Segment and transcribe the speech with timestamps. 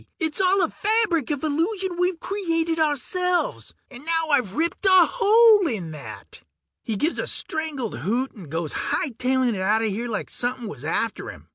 [0.19, 3.75] It's all a fabric of illusion we've created ourselves!
[3.91, 6.41] And now I've ripped a hole in that!"
[6.81, 11.49] He gives a strangled hoot and goes hightailin' outta here like somepin' was after him.